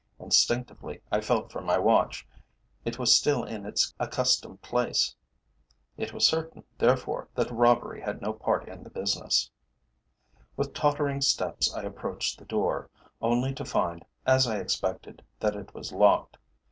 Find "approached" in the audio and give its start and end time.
11.83-12.39